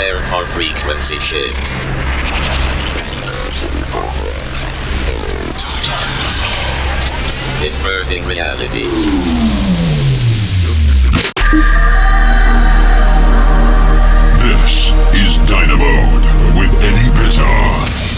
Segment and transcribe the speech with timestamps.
[0.00, 1.58] Prepare for frequency shift.
[7.62, 8.84] Inverting reality.
[14.38, 16.24] This is Dinamode
[16.56, 18.09] with Eddie Bitar.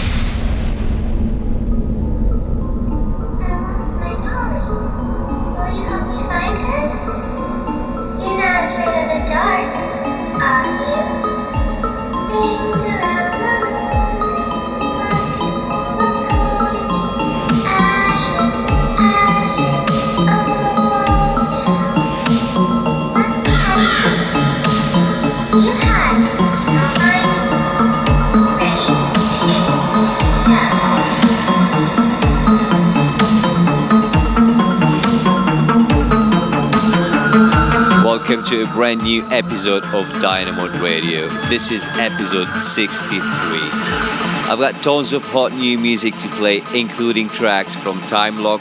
[38.25, 41.27] Welcome to a brand new episode of Dinamode Radio.
[41.49, 43.19] This is episode 63.
[43.19, 48.59] I've got tons of hot new music to play, including tracks from Timelock,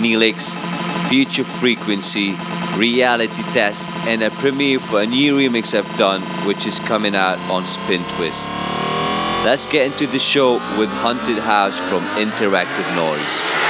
[0.00, 0.56] Neelix,
[1.10, 2.38] Future Frequency,
[2.74, 7.38] Reality Test, and a premiere for a new remix I've done, which is coming out
[7.50, 8.48] on Spin Twist.
[9.44, 13.61] Let's get into the show with Haunted House from Interactive Noise.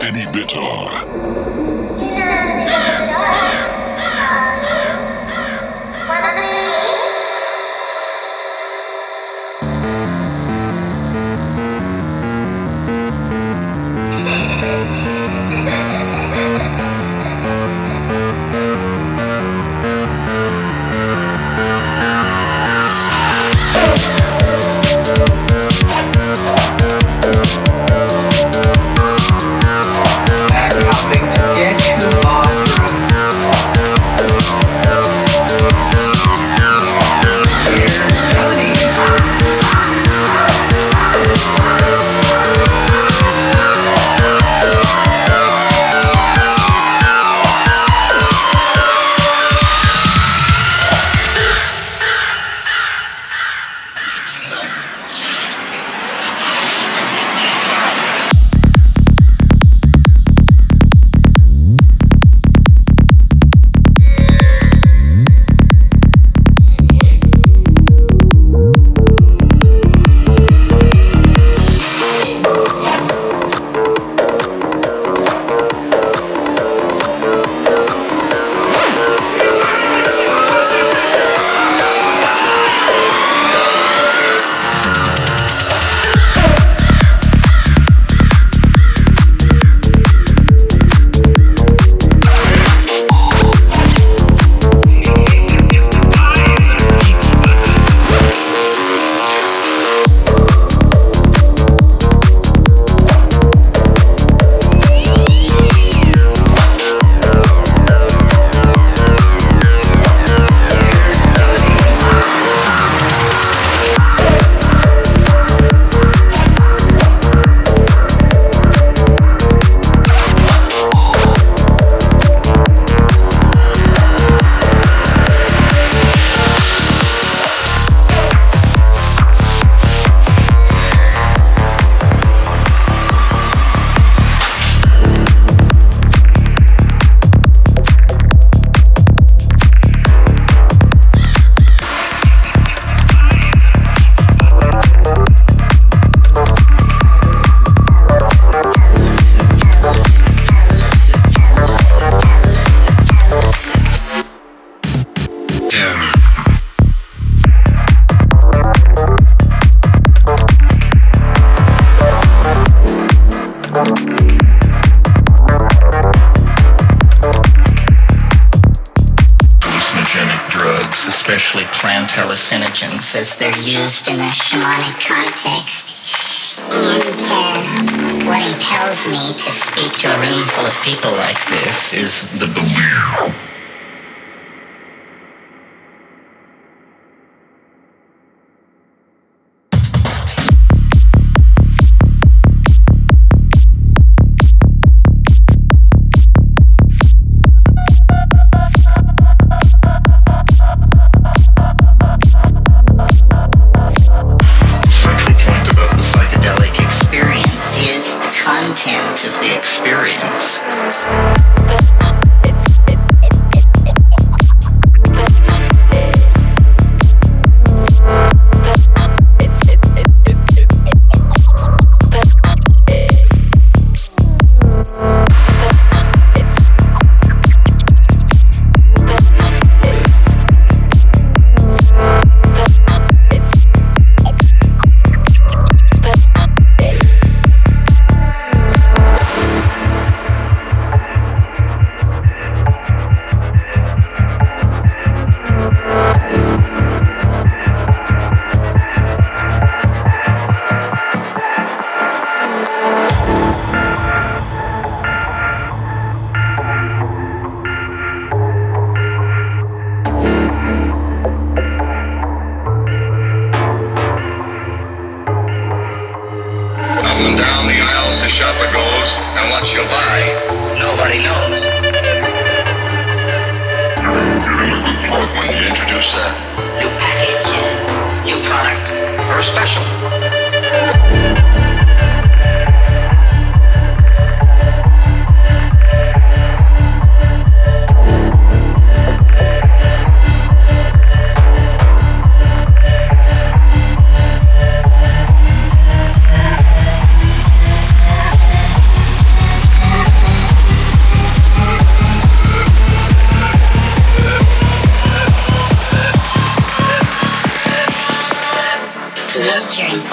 [0.00, 0.47] Eddie Bitar.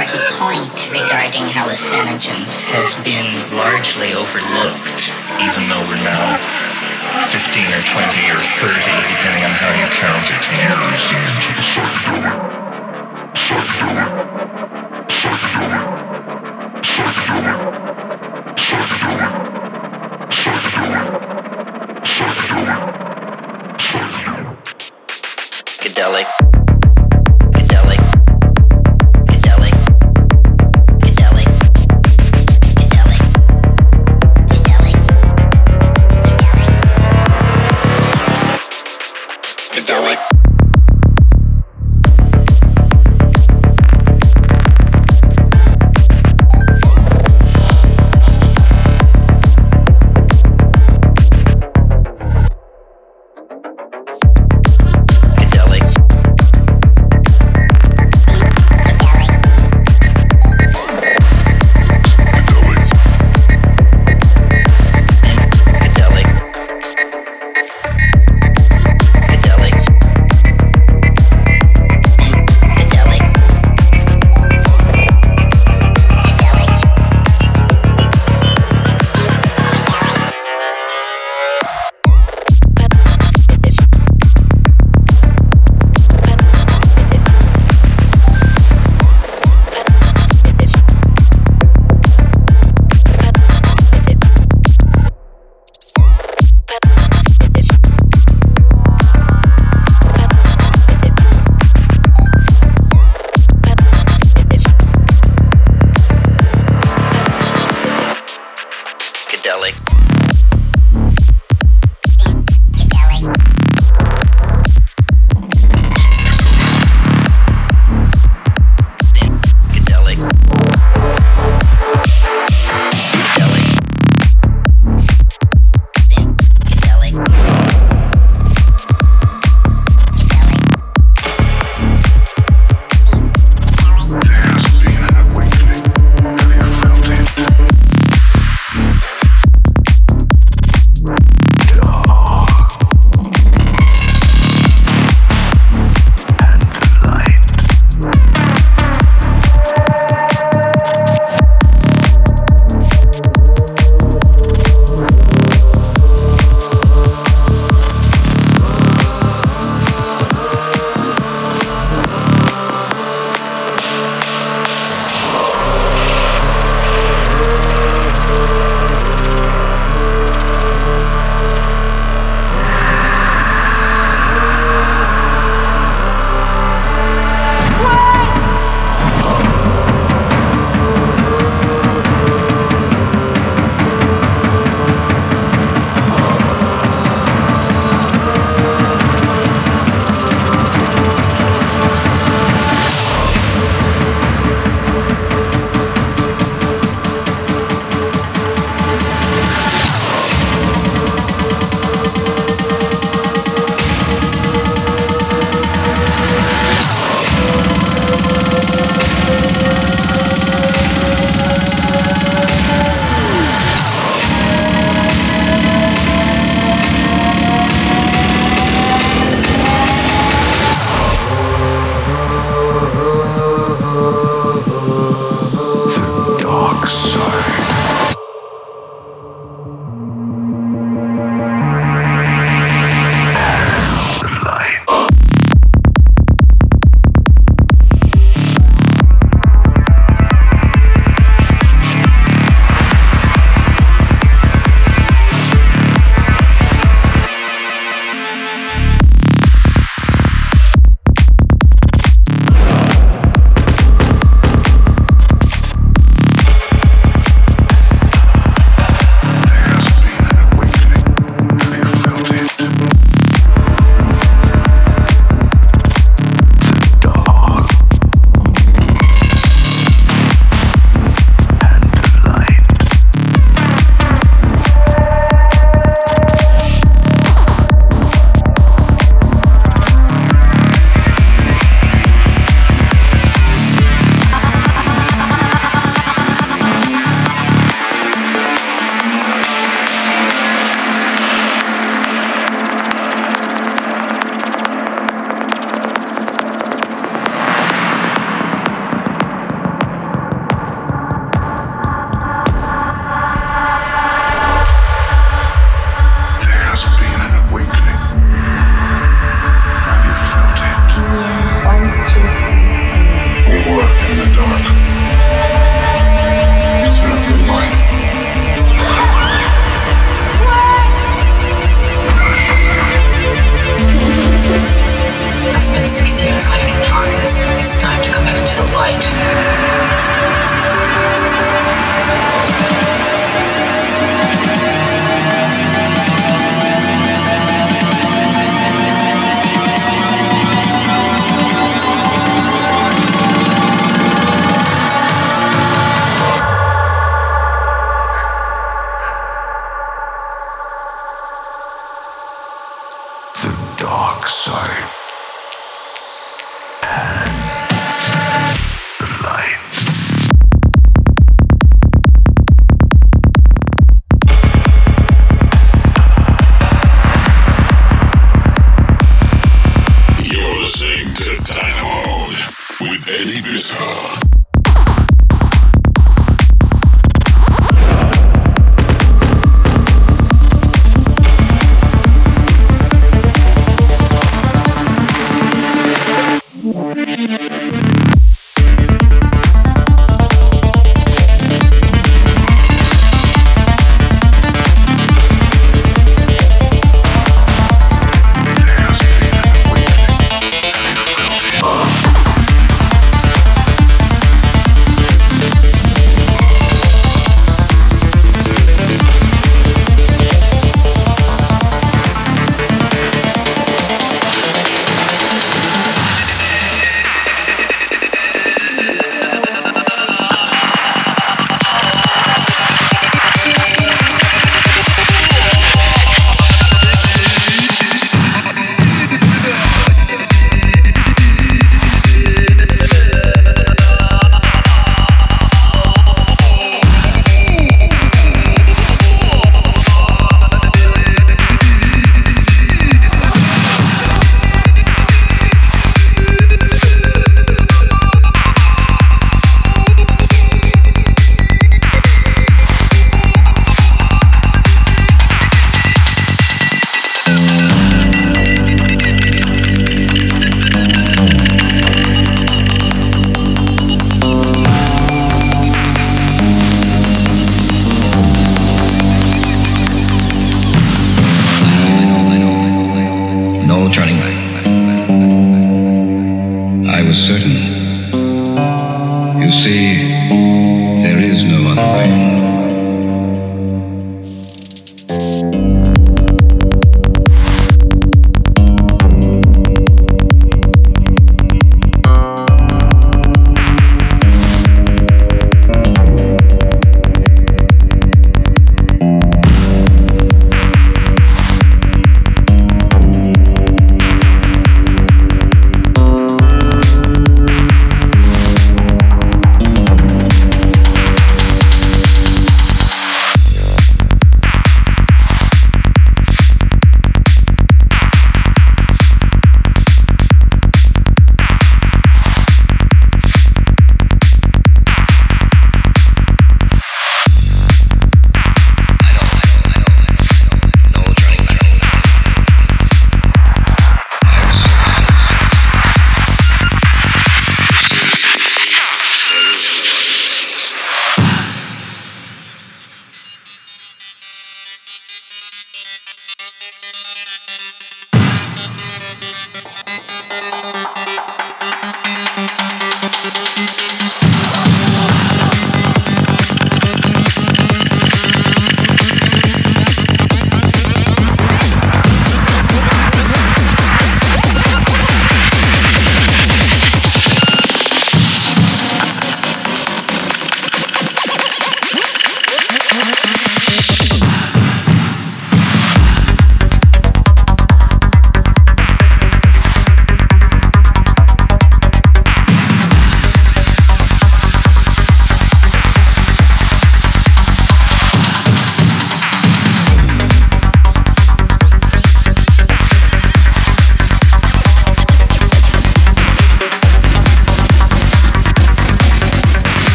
[0.00, 5.12] important point regarding hallucinogens has been largely overlooked.
[5.44, 6.40] Even though we're now
[7.28, 8.80] 15 or 20 or 30,
[9.12, 12.40] depending on how you count it, years into psychedelic,
[13.36, 14.89] psychedelic.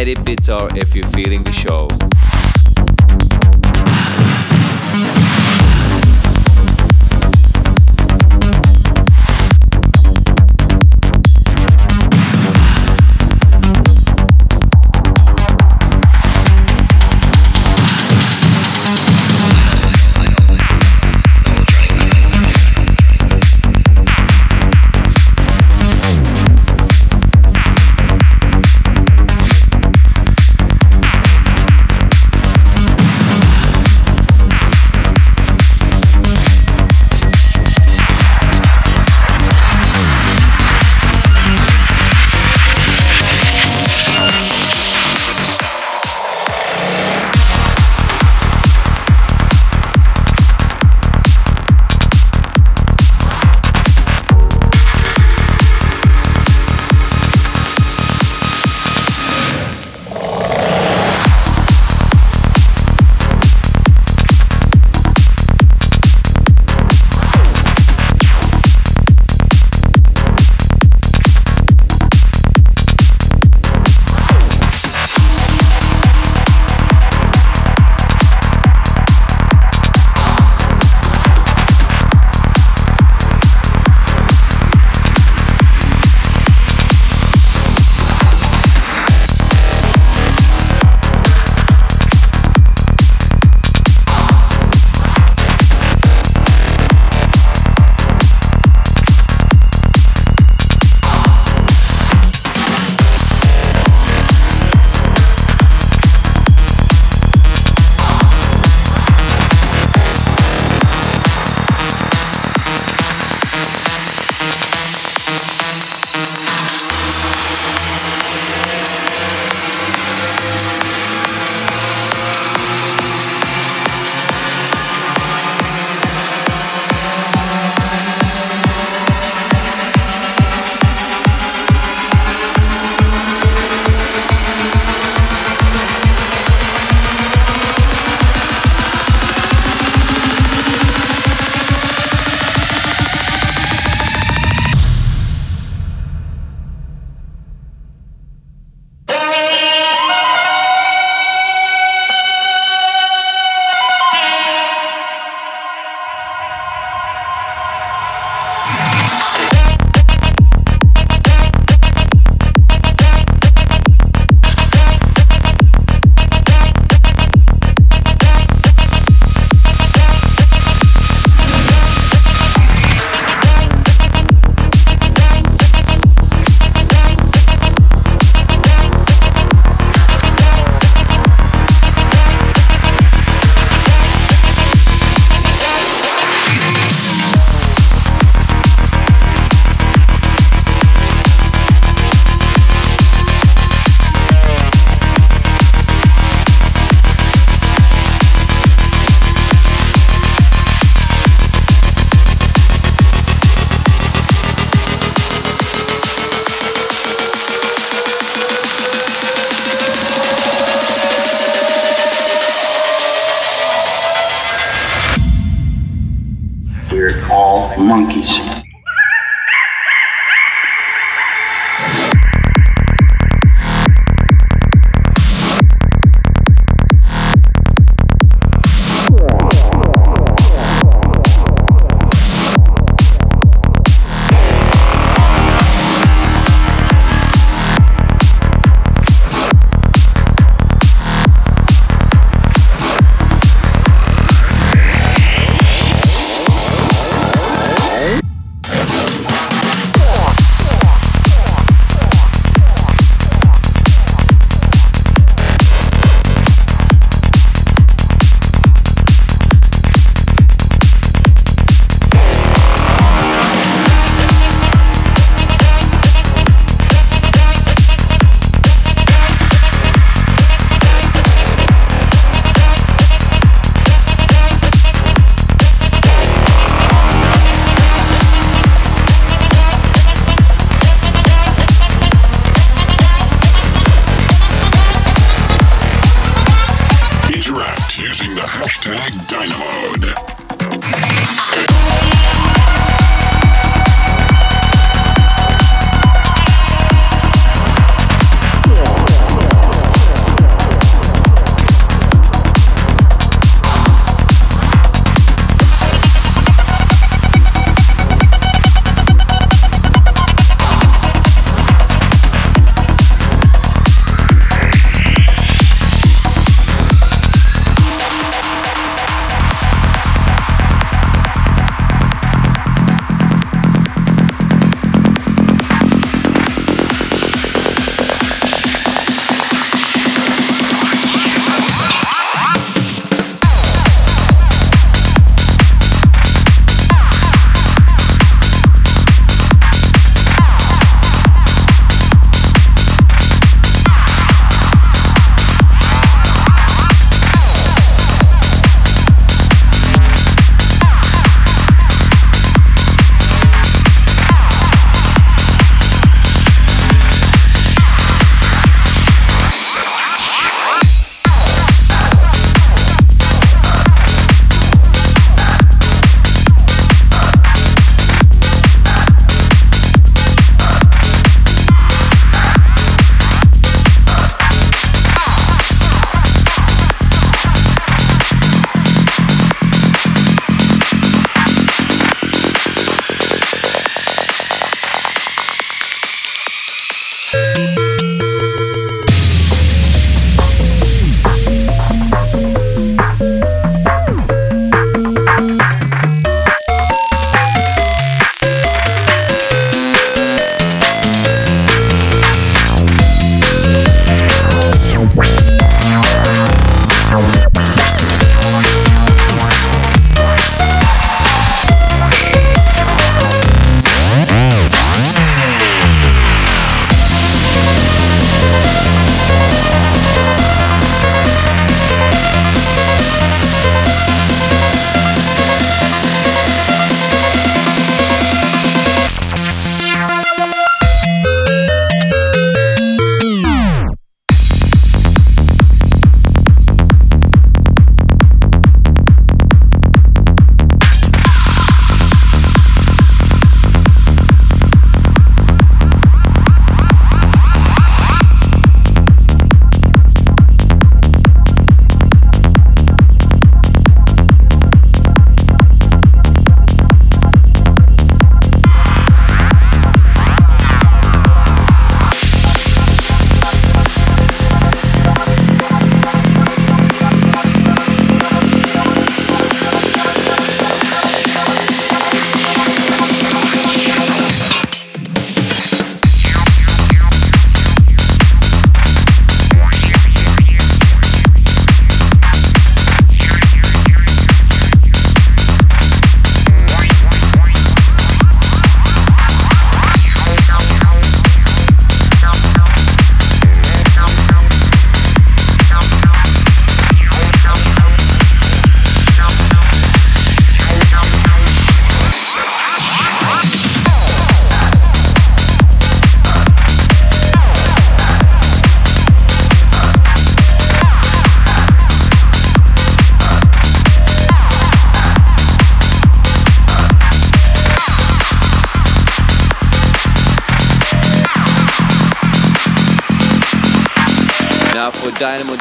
[0.00, 1.29] Eddie Bitar if you're feeling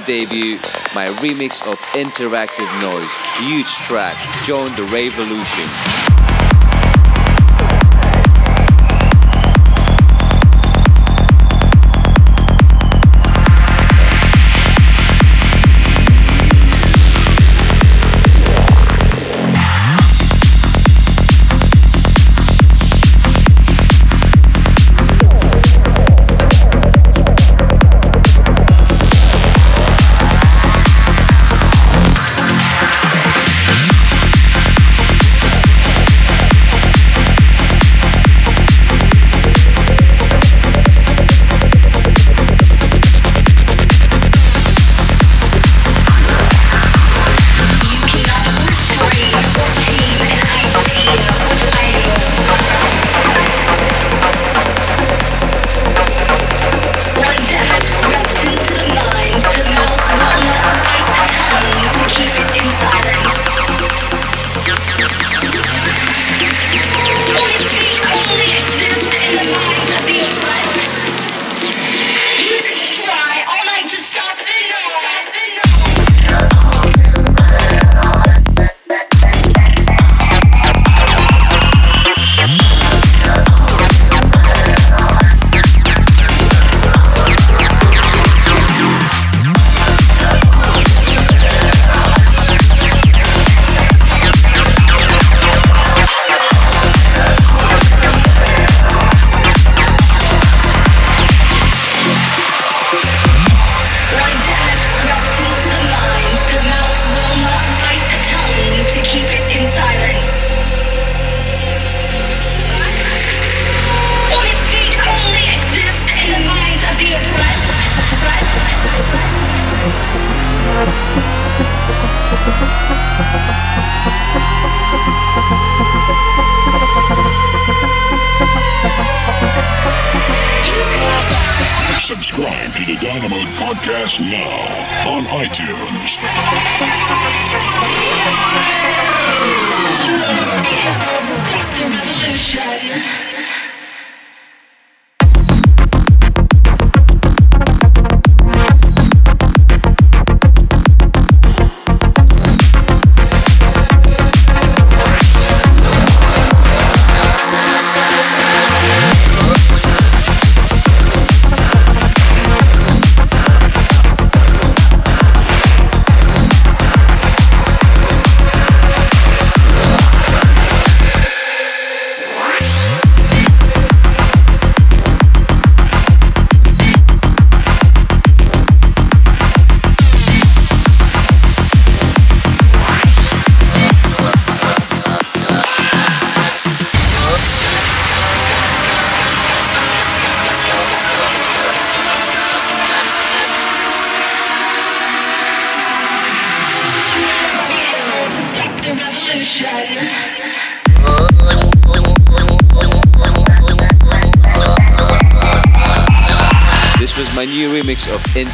[0.10, 0.56] debut,
[0.96, 6.19] my remix of Interactive Noise, huge track, Join the Raveolution.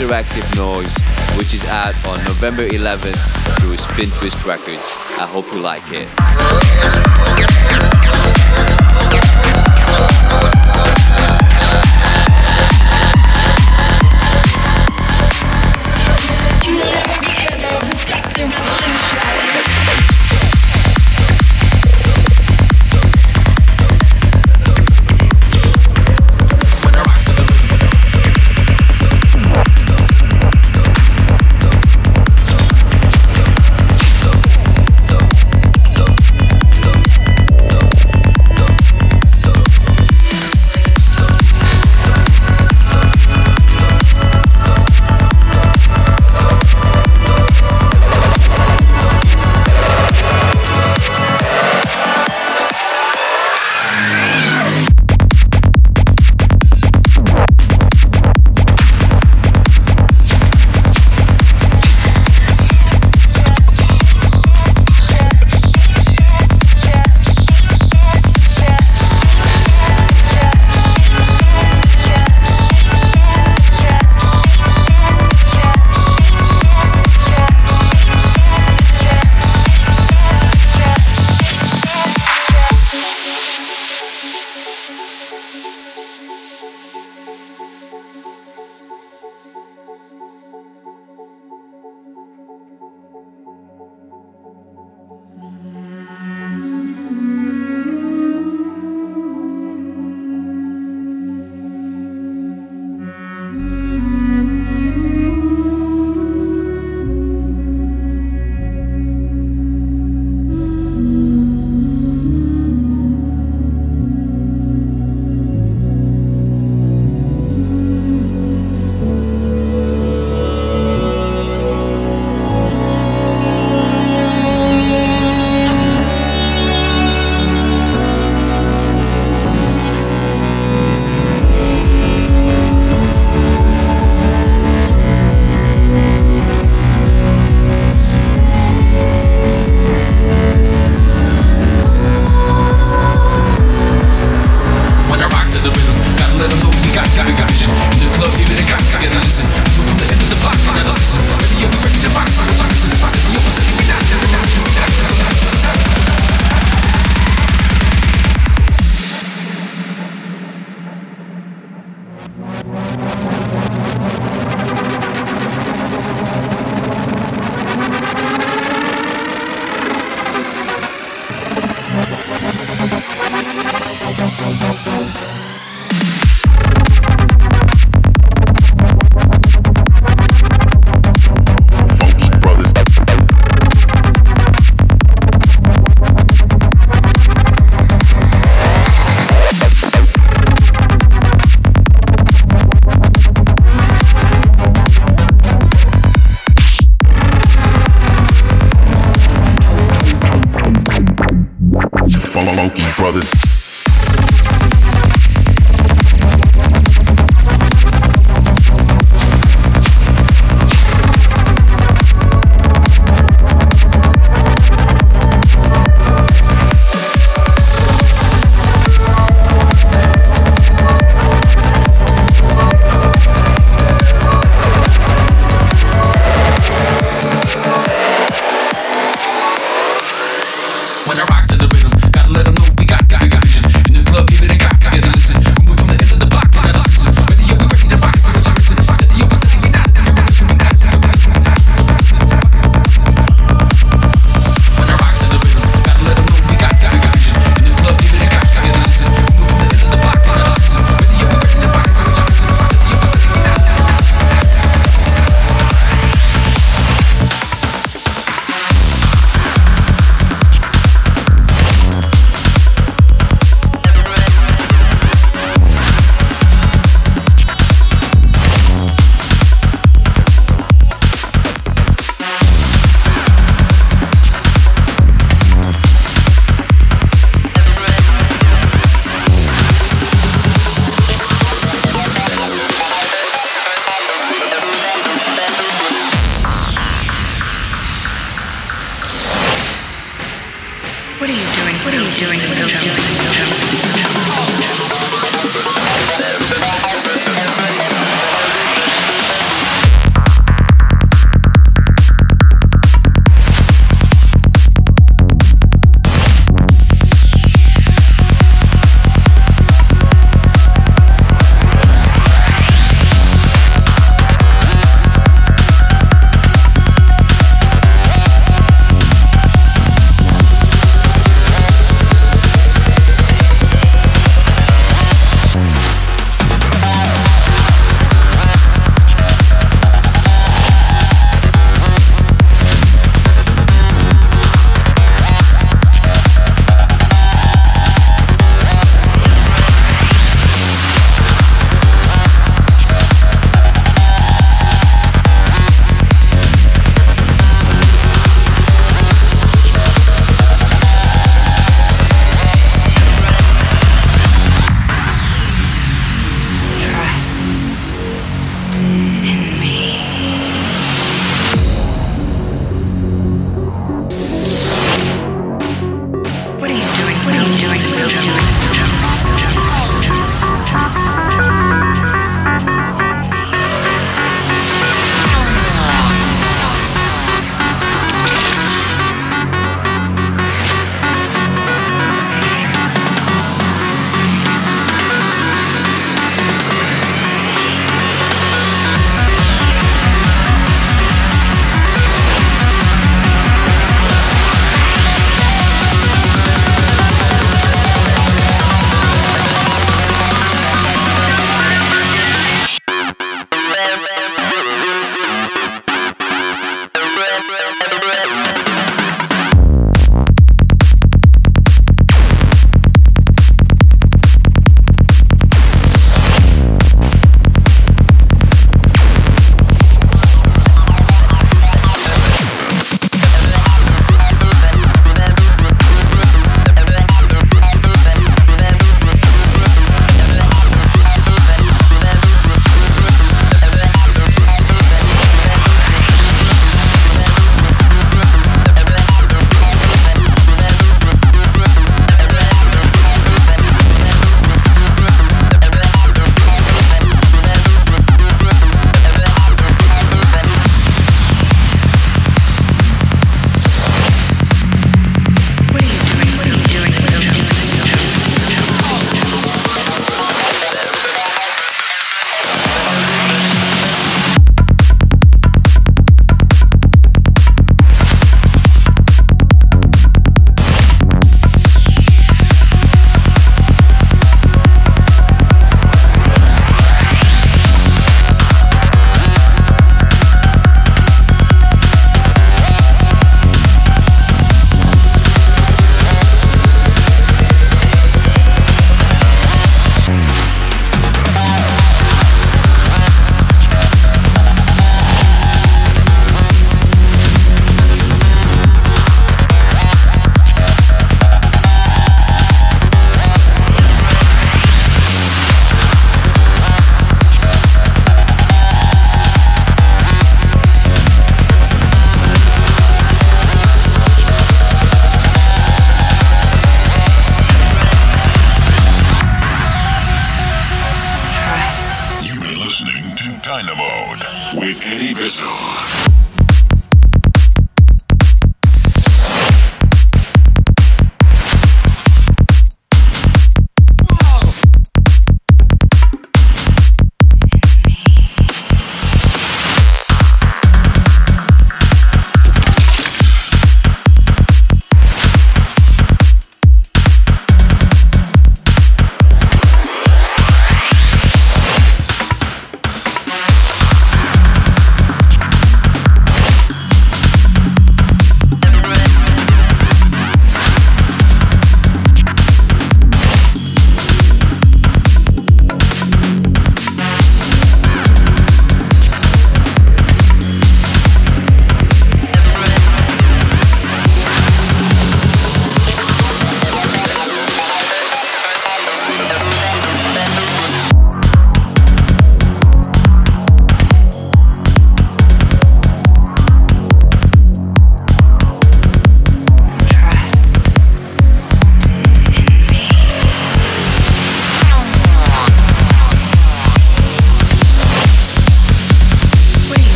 [0.00, 0.96] Interactive Noise,
[1.36, 4.96] which is out on November 11th through Spin Twist Records.
[5.18, 7.09] I hope you like it.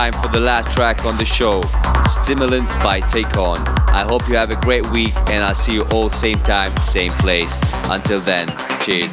[0.00, 1.60] The last track on the show,
[2.08, 3.58] Stimulant by Ticon.
[3.88, 7.12] I hope you have a great week and I'll see you all same time, same
[7.18, 7.60] place.
[7.90, 8.48] Until then,
[8.80, 9.12] cheers.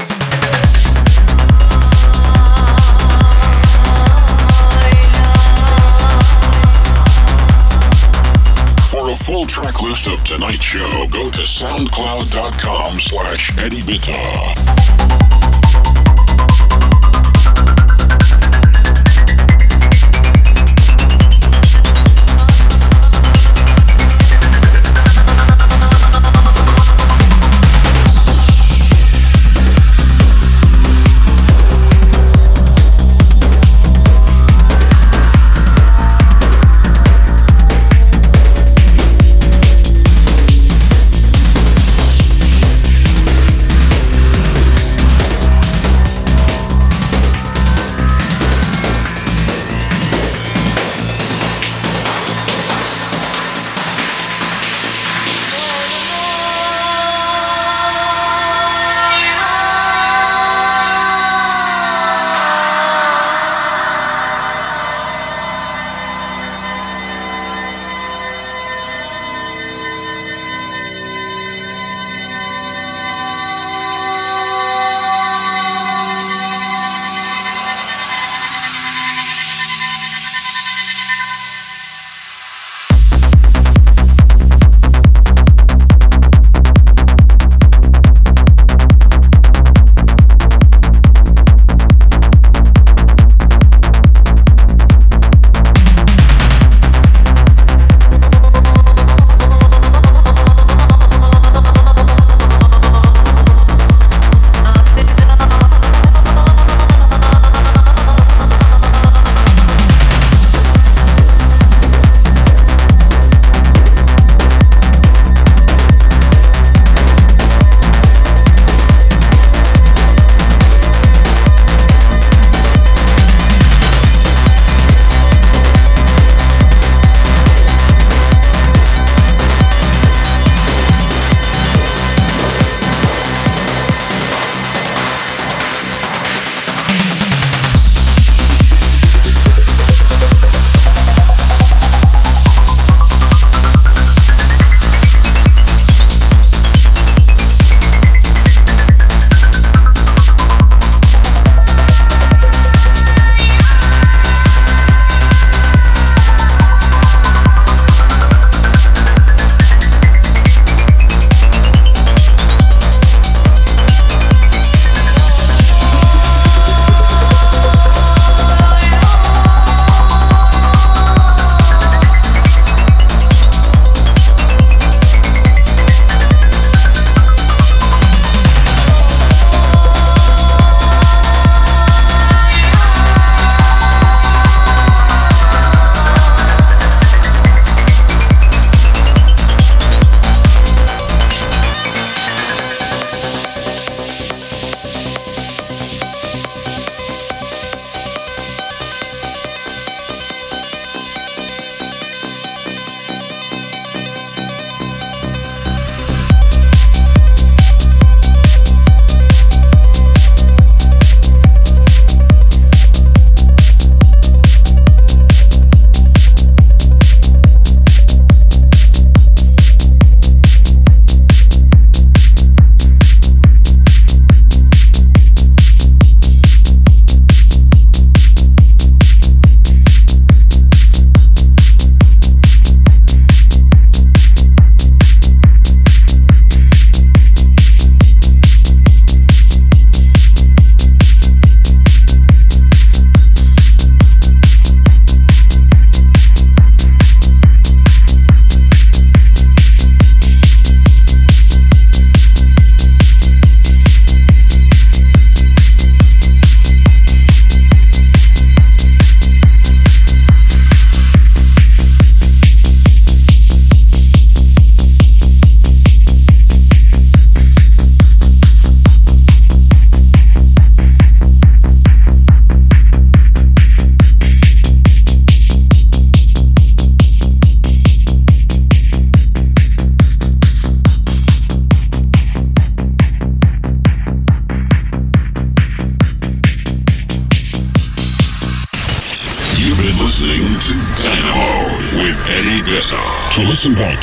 [8.90, 14.97] For a full track list of tonight's show, go to soundcloud.com slash Eddie Bitar.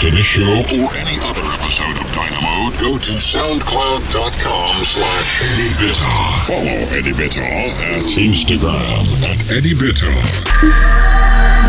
[0.04, 6.36] To this show or any other episode of Dinamode, go to soundcloud.com slash Eddie Bitar.
[6.46, 10.20] Follow Eddie Bitar at Instagram at Eddie Bitar.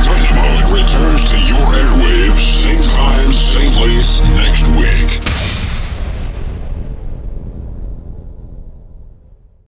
[0.04, 5.35] Dinamode returns to your airwaves, same time, same place, next week.